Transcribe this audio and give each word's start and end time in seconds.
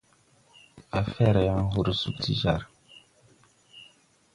Á 0.97 0.99
fɛr 1.13 1.35
yaŋ 1.45 1.61
hor 1.73 1.87
sug 2.01 2.15
ti 2.23 2.33
jar. 2.41 2.61